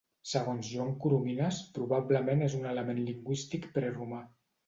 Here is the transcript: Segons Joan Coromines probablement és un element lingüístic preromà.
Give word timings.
Segons 0.27 0.69
Joan 0.69 0.93
Coromines 1.03 1.59
probablement 1.75 2.41
és 2.47 2.57
un 2.61 2.65
element 2.71 3.01
lingüístic 3.11 3.71
preromà. 3.77 4.23